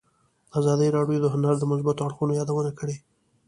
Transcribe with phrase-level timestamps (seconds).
[0.59, 2.95] ازادي راډیو د هنر د مثبتو اړخونو یادونه کړې.